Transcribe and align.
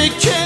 they 0.00 0.08
can. 0.08 0.39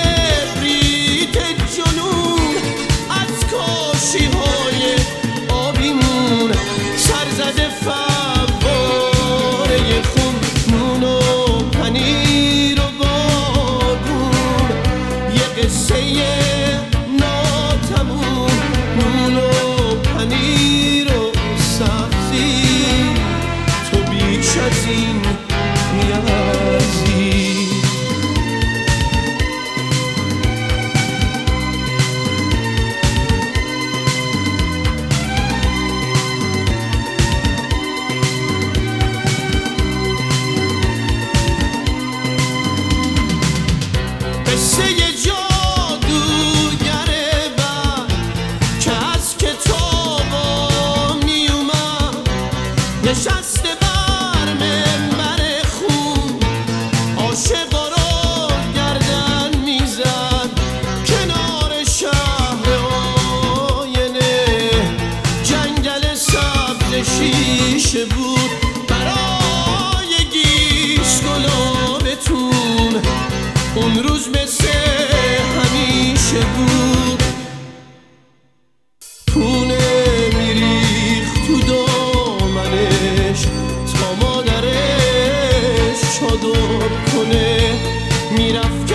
نشسته 53.05 53.69
بر 53.81 54.53
منبر 54.53 55.63
خون. 55.73 56.41
عاشق 57.19 57.75
و 57.75 57.91
گردن 58.77 59.59
می‌زد 59.65 60.51
کنار 61.07 61.85
شهر 61.85 62.69
آینه. 63.81 64.71
جنگل 65.43 66.15
سبز 66.15 66.93
شیشه 67.19 68.05
بود 68.05 68.51
برای 68.89 70.25
گیش 70.33 71.21
گلابتون 71.21 73.03
اون 73.75 74.03
روز 74.05 74.29
چادر 86.21 86.89
کنه. 87.13 87.73
می‌رفت 88.37 88.94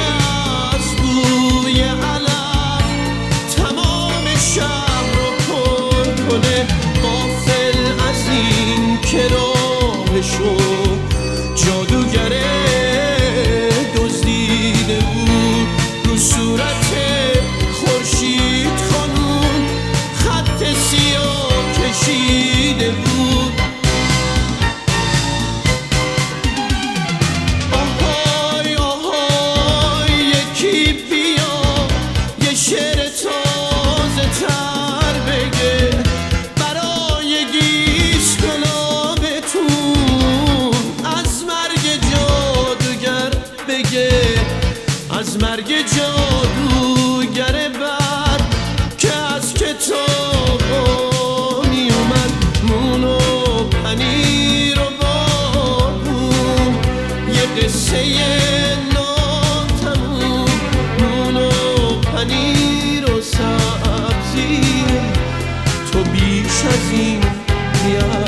sou 66.00 66.06
bichazinho 66.06 67.20
de 67.84 67.98
ar. 67.98 68.19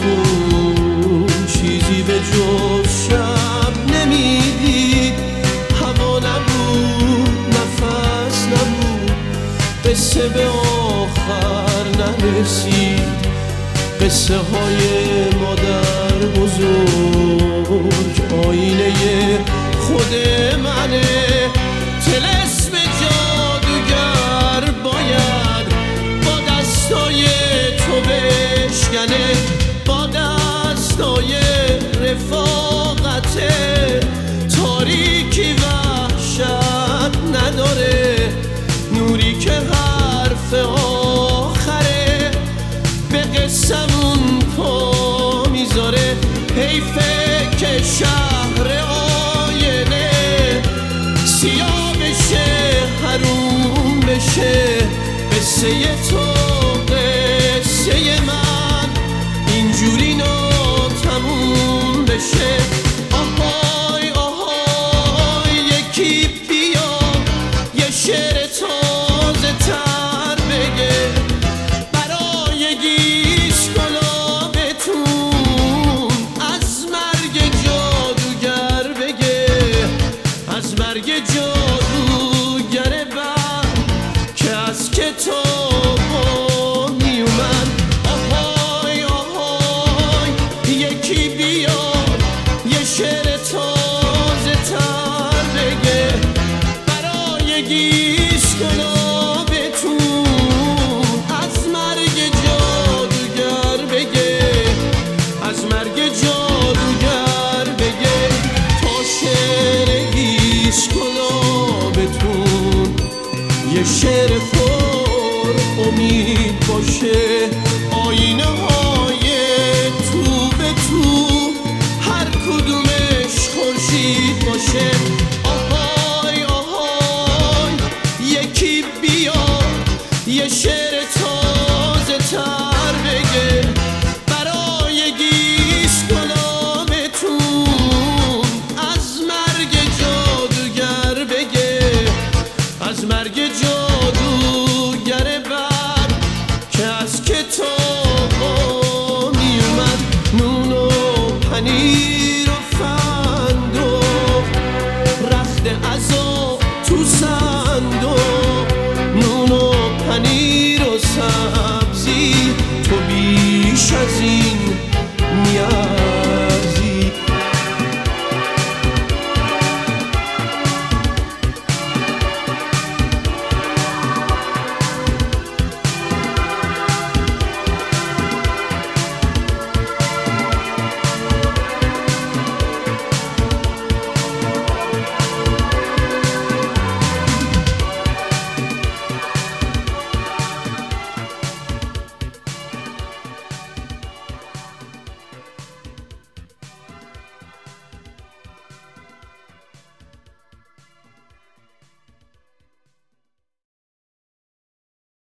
تو 0.00 0.14
چیزی 1.46 2.02
به 2.02 2.18
جز 2.18 2.90
شب 3.08 3.94
نمی‌دید 3.94 5.14
هوا 5.80 6.18
نبود 6.18 7.30
نفس 7.48 8.46
نبود. 8.46 9.10
قصه 9.84 10.28
به 10.28 10.46
آخر 10.46 11.84
نرسید. 11.98 13.20
قصه 14.00 14.36
های 14.36 14.80
مادر 15.40 15.89
قصه 55.60 56.10
تو 56.10 56.16
قصه 56.94 58.20
من. 58.20 58.88
اینجوری 59.46 60.14
نا 60.14 60.50
تموم 60.88 62.04
بشه. 62.04 62.56
آهای 63.12 64.10
آهای 64.10 65.54
یکی 65.54 66.28
بیا. 66.48 66.98
یه 67.74 67.90
شعر 67.90 68.46
تازه 68.46 69.52
تر 69.66 69.99
told. 85.20 85.69